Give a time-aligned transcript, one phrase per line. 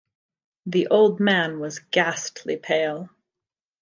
[0.65, 3.09] The old man was ghastly pale.